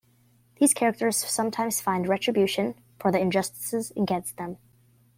[0.55, 4.57] These characters sometimes find retribution for the injustices against them.